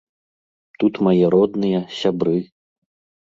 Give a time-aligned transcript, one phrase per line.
[0.83, 2.35] Тут мае родныя, сябры.